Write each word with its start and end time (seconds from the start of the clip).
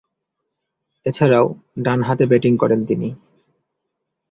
এছাড়াও 1.05 1.45
ডানহাতে 1.79 2.23
ব্যাটিং 2.25 2.53
করেন 2.57 2.79
তিনি। 2.85 3.09